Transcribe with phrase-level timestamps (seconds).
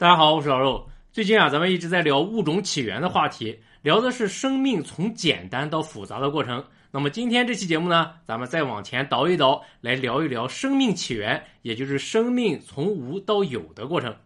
[0.00, 0.88] 大家好，我是老肉。
[1.12, 6.64] 最近啊，咱们一直在聊物种起源的话题，聊的是生命从简单到复杂的过程。
[6.90, 14.16] 那么今天这期节目呢，咱们再往前倒一倒，来聊一聊生命起源，也就是生命从无到有的过程。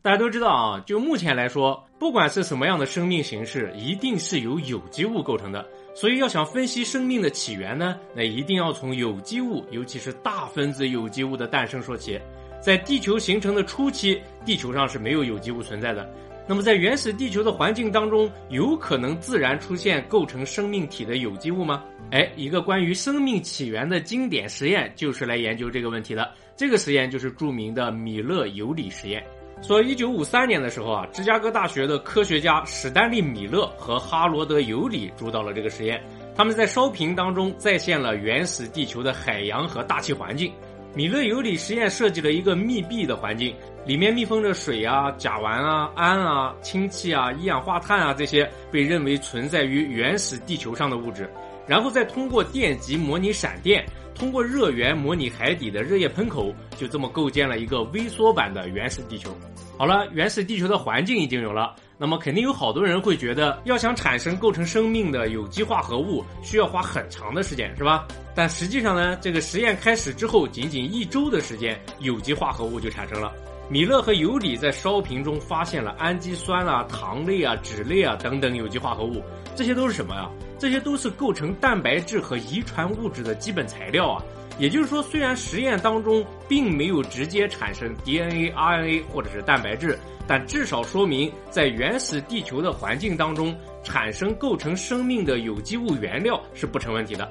[0.00, 5.68] 大家都知道啊，就目前来说，不管是什么样的生命形式，一定是由有机物构成的。
[5.94, 12.18] 所以要想分析生命的起源呢，那一定要从有机物，尤其是大分子有机物的诞生说起。
[12.60, 16.08] 在地球形成的初期，地球上是没有有机物存在的。
[16.46, 21.84] 那么在原始地球的环境当中，有可能自然出现构成生命体的有机物吗？
[22.10, 26.32] 哎，一个关于生命起源的经典实验就是来研究这个问题的。
[26.56, 29.22] 这个实验就是著名的米勒尤里实验。
[29.60, 36.02] 说一九五三年的时候啊，芝加哥大学的科学家史丹利·米勒和哈罗德·尤里主导了这个实验。
[36.34, 40.50] 他们在烧瓶当中再现了原始地球的海洋和大气环境。
[40.94, 43.54] 米勒尤里实验设计了一个密闭的环境，
[43.86, 51.30] 里面密封着水啊、甲烷啊、氨啊、氢气啊、一氧化碳啊这些被认为存在于原始地球上的物质，
[51.66, 53.84] 然后再通过电极模拟闪电。
[54.14, 59.30] 通过热源模拟海底的热液喷口，就这么构建了一个微缩版的原始地球。
[59.76, 68.06] 好了，原始地球的环境已经有了，那么肯定有好多人会觉得，要想产生构成生命的有机化合物，需要花很长的时间，是吧？
[68.36, 73.32] 但实际上呢，这个实验开始之后，仅仅一周的时间，有机化合物就产生了。
[73.68, 79.20] 米勒和尤里在烧瓶中发现了氨基酸啊、糖类啊、脂类啊等等有机化合物，
[79.56, 80.30] 这些都是什么呀？
[80.56, 84.22] 这些都是构成蛋白质和遗传物质的基本材料啊。
[84.58, 97.30] 也就是说，虽然实验当中并没有直接产生 DNA、RNA 或者是蛋白质，但至少说明在原始地球的环境当中产生构成生命的有机物原料是不成问题的。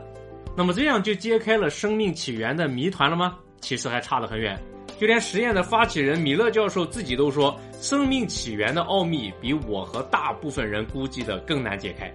[0.55, 3.37] 那么这样就揭开了生命起源的谜团了吗？
[3.59, 4.57] 其实还差得很远。
[4.97, 12.11] 就连实验的发起人米勒教授自己都说，生命起源的奥秘比我和大部分人估计的更难解开。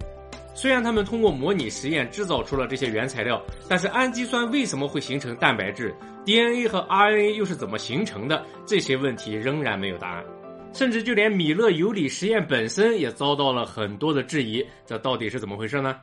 [0.53, 5.93] 虽然他们通过模拟实验制造出了这些原材料，但是氨基酸为什么会形成蛋白质
[6.25, 8.45] ？DNA 和 RNA 又是怎么形成的？
[8.65, 10.23] 这些问题仍然没有答案。
[10.71, 14.65] 甚至就连米勒尤里实验本身也遭到了很多的质疑。
[14.85, 15.95] 这到底是怎么回事呢？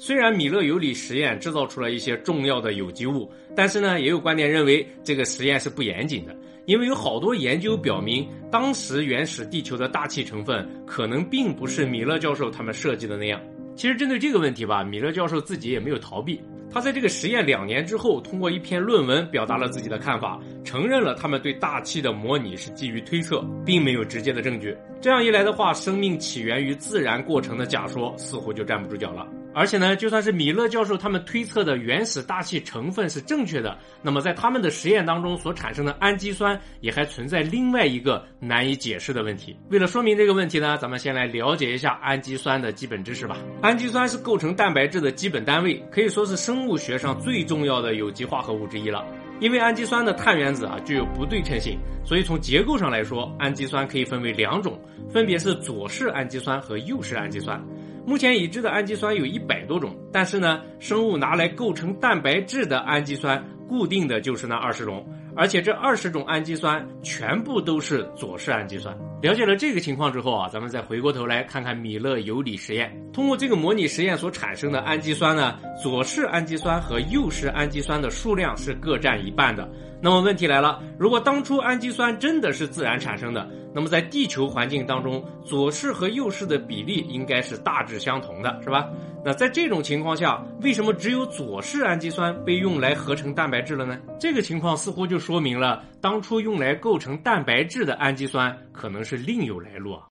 [0.00, 6.36] 虽然米勒尤里实验制造出了一些重要的有机物，但是呢，也有观点认为这个实验是不严谨的，
[6.68, 13.40] 因为有好多研究表明，当时原始地球的大气成分可能并不是米勒教授他们设计的那样。
[13.74, 16.38] 其实针对这个问题吧，米勒教授自己也没有逃避，
[16.70, 24.76] 他在这个实验两年之后，通过一篇论文表达了自己的看法，承认了他们对大气的模拟是基于推测，并没有直接的证据。
[25.00, 29.26] 这样一来的话，生命起源于自然过程的假说似乎就站不住脚了。
[29.58, 39.56] 而且呢，就算是米勒教授他们推测的原始大气成分是正确的，那么在他们的实验当中所产生的氨基酸也还存在另外一个难以解释的问题。
[39.68, 43.36] 为了说明这个问题呢，咱们先来了解一下氨基酸的基本知识吧。
[43.60, 49.04] 氨基酸是构成蛋白质的基本单位，可以说是生物学上最重要的有机化合物之一了。
[49.40, 54.80] 因为氨基酸的碳原子啊具有不对称性，所以从结构上来说，氨基酸可以分为两种，
[55.10, 57.60] 分别是左式氨基酸和右式氨基酸。
[58.08, 68.96] 目前已知的氨基酸有一百多种，但是呢，生物拿来构成蛋白质的氨基酸固定的就是那二十种，而且这二十种氨基酸全部都是左式氨基酸。
[69.20, 79.68] 了解了这个情况之后啊，咱们再回过头来看看米勒尤里实验，通过这个模拟实验所产生的氨基酸呢，左式氨基酸和右式氨基酸的数量是各占一半的。
[80.00, 88.88] 那么问题来了，如果当初氨基酸真的是自然产生的，那么在地球环境当中，左式和右式的比例应该是大致相同的，是吧？
[89.24, 93.98] 那在这种情况下，为什么只有左式氨基酸被用来合成蛋白质了呢？
[94.18, 100.06] 这个情况似乎就说明了当初用来构成蛋白质的氨基酸可能是另有来路啊。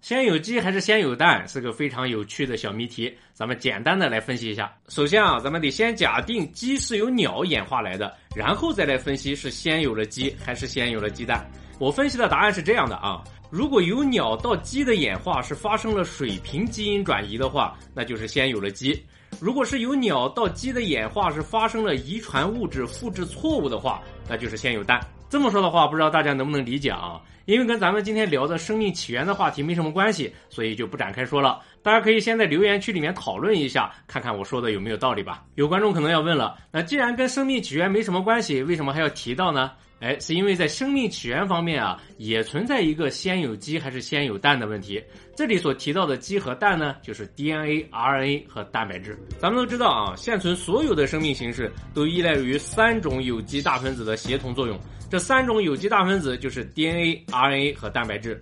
[0.00, 3.14] 先有鸡还是先有蛋，是个非常有趣的小谜题。
[3.34, 4.74] 咱们简单的来分析一下。
[4.88, 11.46] 首先啊，咱们得先假定鸡是由鸟演化来的，然后再来分析是先有了鸡还是先有了鸡蛋。
[11.80, 18.92] 我分析的答案是这样的啊：如果由鸟到鸡的演化是发生了水平基因转移的话，那就是先有了鸡；
[19.40, 25.00] 如果是由鸟到鸡的演化是发生了遗传物质复制错误的话，那就是先有蛋。
[25.30, 27.18] 这么说的话，不知道大家能不能理解啊？
[27.46, 31.62] 因为跟咱们今天聊的生命起源的话题没什么关系，所以就不展开说了。
[31.82, 35.44] 大家可以先在留言区里面讨论一下，看看我说的有没有道理吧。
[35.54, 39.72] 有观众可能要问了，那既然跟生命起源没什么关系，为什么还要提到呢？
[40.00, 45.02] 哎，是因为在生命起源方面啊，也存在一个先有鸡还是先有蛋的问题。
[45.36, 49.18] 这里所提到的鸡和蛋呢，就是 DNA、RNA 和蛋白质。
[49.38, 54.80] 咱们都知道啊，现存所有的生命形式都依赖于三种有机大分子的协同作用。
[55.10, 58.40] 这三种有机大分子就是 DNA、RNA 和蛋白质。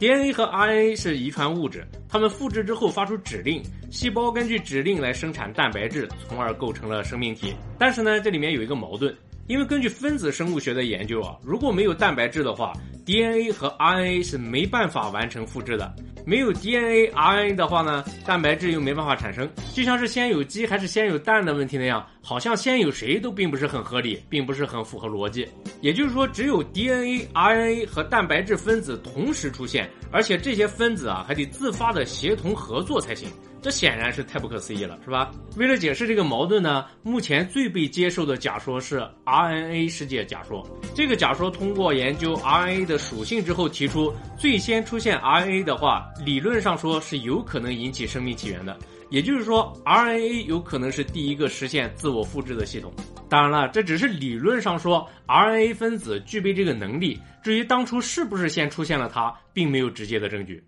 [0.00, 7.54] DNA 和 RNA 是遗传物质，它们复制之后发出指令，细胞根据指令来生产蛋白质，从而构成了生命体。
[7.78, 9.14] 但是呢，这里面有一个矛盾。
[9.46, 12.72] 因为根据分子生物学的研究啊，如果没有蛋白质的话
[13.04, 15.94] ，DNA 和 RNA 是没办法完成复制的。
[16.26, 19.46] 没有 DNA、RNA 的话呢，蛋白质又没办法产生。
[19.74, 25.46] 就像是先有鸡还是先有蛋的问题那样，好像先有谁都并不是很合理，并不是很符合逻辑。
[25.82, 33.28] 也就是说，只有 DNA、RNA 和蛋白质分子同时出现，而且这些分子啊还得自发的协同合作才行。
[33.60, 35.30] 这显然是太不可思议了，是吧？
[35.56, 40.66] 为了解释这个矛盾呢，目前最被接受的假说是 RNA 世界假说。
[40.94, 48.76] 这个假说通过研究 RNA 的属性之后，提出最先出现 RNA 的话，理论上说是有可能引起生命起源的。
[49.10, 52.92] 也就是说，RNA 有可能是第一个实现自我复制的系统。
[53.28, 57.20] 当然了，这只是理论上说 RNA 分子具备这个能力。
[57.42, 60.64] 至于当初是不是先出现了它，并没有直接的证据。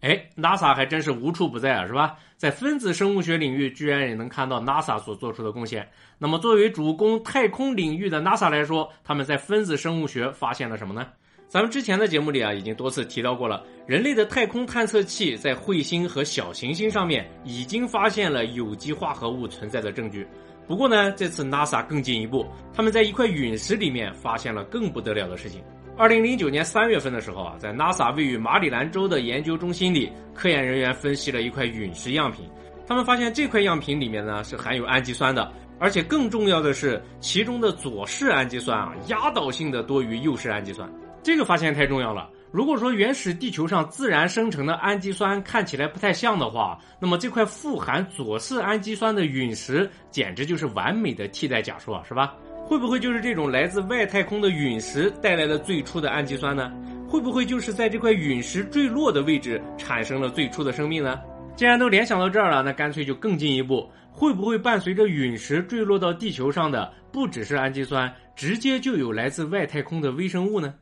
[0.00, 2.16] 哎，NASA 还真是无处不在啊，是吧？
[2.36, 5.88] 在分子生物学领域，居然也能看到 NASA 所做出的贡献。
[6.18, 11.06] 那么，作为主攻太空领域的 NASA 来说，他们在分子生物学发现了什么呢？
[11.52, 13.62] 咱们之前的节目里啊，已经多次提到过了。
[13.86, 20.26] 人类的太空探测器在彗星和小行星上面已经发现了有机化合物存在的证据。
[20.66, 25.62] 不过呢，这次 NASA 更进一步，他们在一块陨石里面发现了更不得了的事情。
[25.94, 32.48] 二零零九年三月份的时候啊，在 NASA 位于马里兰州的研究中心里，科研人员分析了一块陨石样品。
[32.86, 40.90] 他们发现这块样品里面呢是含有氨基酸的，而且更重要的是，其中的左氏氨基酸啊压倒性的多于右氏氨基酸。
[41.22, 42.28] 这个发现太重要了。
[42.50, 52.34] 如果说原始地球上自然生成的氨基酸看起来不太像的话，那么这块富含左氏氨基酸的陨石简直就是完美的替代假说，是吧？
[52.66, 56.70] 会不会就是这种来自外太空的陨石带来了最初的氨基酸呢？
[57.08, 61.18] 会不会就是在这块陨石坠落的位置产生了最初的生命呢？
[61.56, 70.74] 既然都联想到这儿了，那干脆就更进一步，会不会伴随着陨石坠落到地球上的不只是氨基酸，直接就有来自外太空的微生物呢？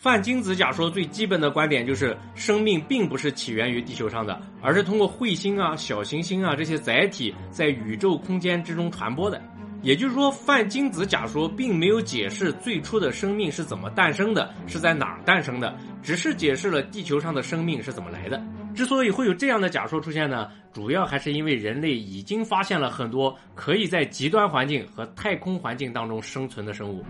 [0.00, 9.38] 泛精子假说最基本的观点就是，生命并不是起源于地球上的，而是通过彗星啊、小行星啊这些载体在宇宙空间之中传播的。
[9.82, 18.42] 也就是说，泛精子假说并没有解释最初的生命是怎么诞生的，是在哪儿诞生的，只是解释了地球上的生命是怎么来的。
[18.80, 27.04] 之所以会有这样的假说出现呢，主要还是因为人类已经发现了很多可以在极端环境和太空环境当中生存的生物，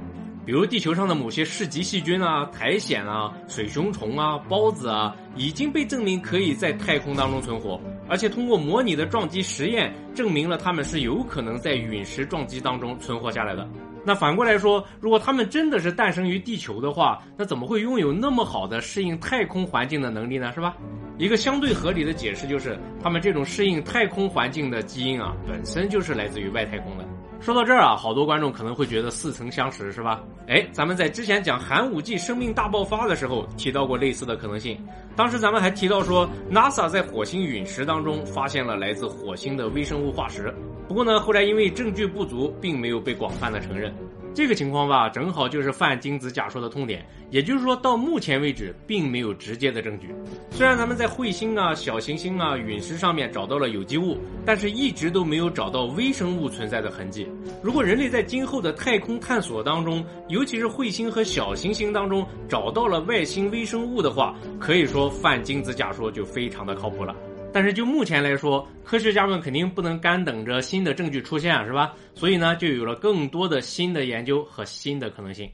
[0.44, 13.64] 比如地球上的某些市极细菌啊、苔藓啊、水熊虫啊、孢子啊，已经被证明可以在太空当中存活，而且通过模拟的撞击实验，证明了它们是有可能在陨石撞击当中存活下来的。
[14.04, 20.50] 那反过来说，如果它们真的是诞生于地球的话，那怎么会拥有那么好的适应太空环境的能力呢？
[20.52, 20.74] 是吧？
[21.20, 27.04] 一个相对合理的解释就是，他们这种适应太空环境的基因啊，本身就是来自于外太空的。
[27.42, 30.22] 说到这儿啊，好多观众可能会觉得似曾相识，是吧？
[30.48, 34.82] 哎，咱们在之前讲寒武纪生命大爆发的时候提到过类似的可能性。
[35.14, 40.50] 当时咱们还提到说，NASA 在火星陨石当中发现了来自火星的微生物化石。
[40.88, 43.94] 不过呢，后来因为证据不足，并没有被广泛的承认。
[44.32, 47.04] 这个情况吧，正好就是泛精子假说的痛点。
[47.30, 50.12] 也就是说，到目前为止，并没有直接的证据。
[50.50, 57.28] 虽然咱们在彗星啊、小行星啊、陨石上面找到了有机物，但是一直都没有找到微生物存在的痕迹。
[57.62, 67.14] 如果人类在今后的太空探索当中，尤其是彗星和小行星当中找到了外星微生物的话，可以说泛精子假说就非常的靠谱了。
[67.52, 71.94] 但是就目前来说，科学家们肯定不能干等着新的证据出现啊，是吧？
[72.14, 75.50] 所以呢，就有了更多的新的研究和新的可能性。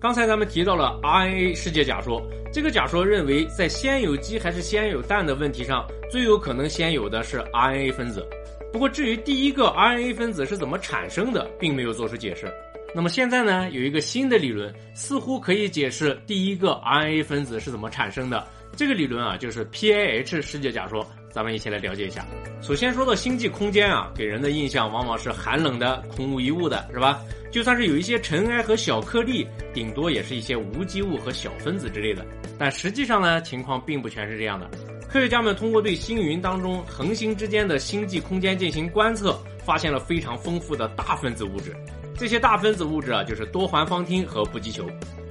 [0.00, 8.24] 刚才咱们提到了 RNA 世界假说，这个假说认为，在先有鸡还是先有蛋的问题上，最有可能先有的是 RNA 分子。
[8.72, 12.46] 不过，至于第一个 RNA 分子是怎么产生的，并没有做出解释。
[12.94, 18.46] 那么现在呢，有一个新的理论，似乎可以解释第一个 RNA 分子是怎么产生的。
[18.76, 22.26] 这个理论啊，就是 PAH 世界假说，咱们一起来了解一下。
[22.60, 27.20] 首先说到星际空间啊，给人的印象往往是寒冷的、空无一物的，是吧？
[27.50, 32.24] 就算是有一些尘埃和小颗粒，顶多也是一些无机物和小分子之类的。
[32.58, 34.68] 但实际上呢，情况并不全是这样的。
[35.08, 41.74] 科学家们通过对星云当中恒星之间的星际空间进行观测，发现了非常丰富的大分子物质。
[42.14, 44.86] 这些大分子物质啊，就是多环芳烃和不积球。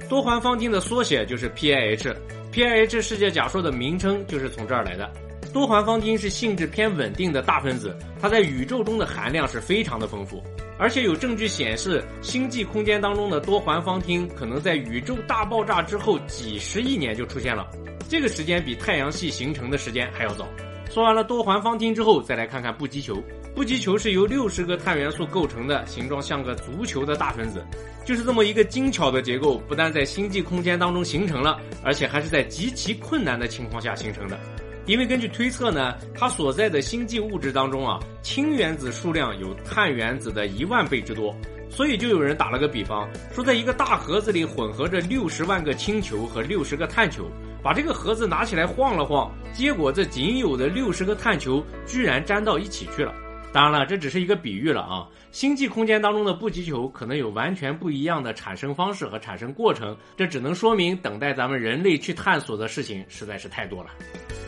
[0.08, 5.10] 多环芳烃的缩写就是 PIH，PIH 世界假说的名称就是从这儿来的。
[5.52, 10.42] 多环芳烃是性质偏稳定的大分子，它在宇宙中的含量是非常的丰富，
[10.78, 17.68] 而且有证据显示，星际空间当中的多环芳烃可能在宇宙大爆炸之后几十亿年就出现了，
[18.08, 20.48] 这个时间比太阳系形成的时间还要早。
[20.90, 23.22] 说完了多环芳烃之后，再来看看不积球。
[23.58, 27.66] 布吉球是由六十个碳元素构成的，形状像个足球的大分子，
[28.04, 34.38] 就是这么一个精巧的结构，不但在星际空间当中形成了，而且还是在极其困难的情况下形成的。
[34.86, 41.34] 因为根据推测呢，它所在的星际物质当中啊，氢原子数量有碳原子的一万倍之多，
[41.68, 47.28] 所以就有人打了个比方，说在一个大盒子里混合着六十万个氢球和六十个碳球，
[47.60, 53.12] 把这个盒子拿起来晃了晃，结果这仅有的六十个碳球居然粘到一起去了。
[53.52, 55.08] 当然了，这只是一个比喻了啊。
[55.30, 63.90] 星际空间当中的不积球可能有完全不一样的产生方式和产生过程，这只能说明等待咱们人类去探索的事情实在是太多了。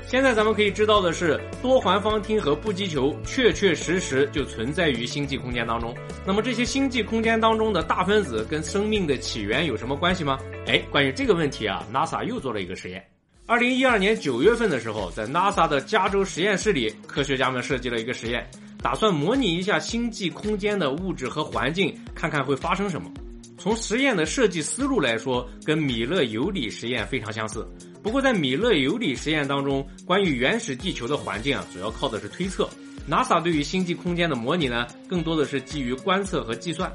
[0.07, 5.95] 现在咱们可以知道的是，多环芳烃和不积球确确实实就存在于星际空间当中。
[6.27, 10.39] 那么这些星际空间当中的大分子跟生命的起源有什么关系吗？
[10.67, 13.10] 哎，关于这个问题啊，NASA 又做了一个实验。
[13.51, 18.49] 二零一二年九月份的时候，在 NASA 的加州实验室里，科学家们设计了一个实验，
[18.81, 23.11] 打算模拟一下星际空间的物质和环境，看看会发生什么。
[23.59, 27.67] 从实验的设计思路来说，跟米勒尤里实验非常相似。
[28.05, 32.71] 不过，在米勒尤里实验当中，关于原始地球的环境啊，主要靠的是推测。
[33.11, 36.89] NASA 对于星际空间的模拟呢，更多的是基于观测和计算，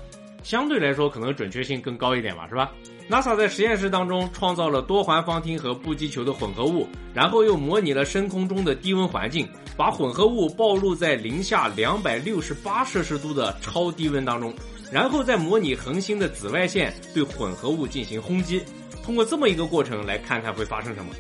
[0.46, 2.72] 相对来说可能准确性更高一点吧，是吧
[3.10, 14.54] ？NASA 在实验室当中创造了多环芳烃和不积球的混合物，然后又模拟了深空中的低温环境，把混合物暴露在零下两百六十八摄氏度的超低温当中，
[14.92, 18.62] 然后再模拟恒星的紫外线对混合物进行轰击。
[19.04, 21.12] 通过这么一个过程来看看会发生什么，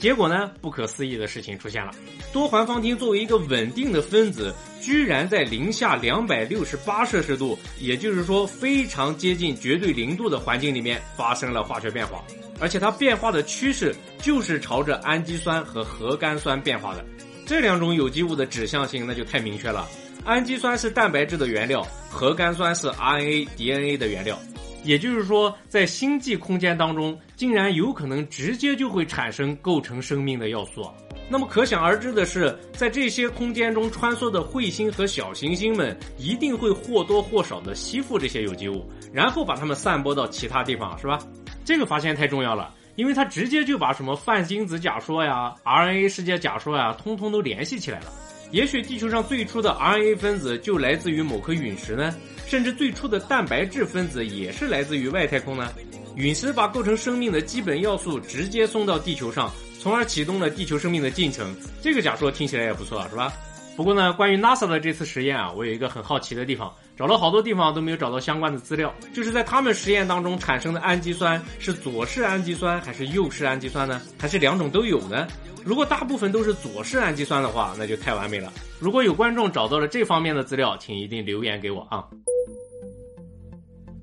[0.00, 0.50] 结果呢？
[0.62, 1.92] 不可思议的事情出现了。
[2.32, 12.24] 多环芳烃作为一个稳定的分子，居然在零下两百六十八摄氏度，也就是说非常接近绝对零度的环境里面发生了化学变化，
[12.58, 17.04] 而且它变化的趋势就是朝着氨基酸和核苷酸变化的。
[17.44, 19.86] 这两种有机物的指向性那就太明确了。
[20.24, 24.38] 氨基酸是蛋白质的原料，核苷酸是 RNA、DNA 的原料。
[24.82, 30.90] 也就是说，在星际空间当中，竟然有可能直接就会产生构成生命的要素。
[31.28, 41.18] 那么可想而知的是，在这些空间中穿梭的彗星和小行星们，一定会或多或少的吸附这些有机物，然后把它们散播到其他地方，是吧？
[41.64, 48.06] 这个发现太重要了，因为它直接就把什么泛精子假说呀、RNA 世界假说呀，通通都联系起来了。
[48.50, 52.12] 也许地球上最初的 RNA 分子就来自于某颗陨石呢？
[52.50, 55.72] 甚至最初的蛋白质分子也是来自于外太空呢。
[56.16, 59.48] 陨石把构成生命的基本要素直接送到地球上，
[59.80, 61.54] 从而启动了地球生命的进程。
[61.80, 63.32] 这个假说听起来也不错，是吧？
[63.80, 73.98] 不过呢，关于 NASA 的这次实验啊，我有一个很好奇的地方，找了好多地方都没有找到相关的资料，就是在他们实验当中产生的氨基酸是左式氨基酸还是右式氨基酸呢？
[74.18, 75.26] 还是两种都有呢？
[75.64, 78.52] 如果大部分都是左式氨基酸的话，那就太完美了。
[78.78, 82.04] 如果有观众找到了这方面的资料，请一定留言给我啊。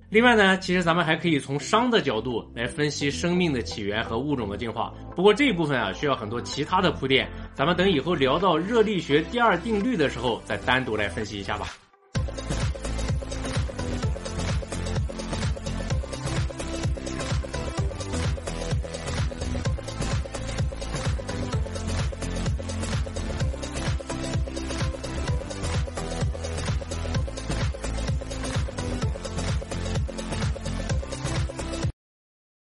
[0.10, 4.94] 另外呢，其实咱们还可以从熵的角度来分析生命的起源和物种的进化。
[5.16, 11.68] 不过这一部分啊，需要很多其他的铺垫，咱们等以后聊到热力学第二定律的时候再单独来分析一下吧。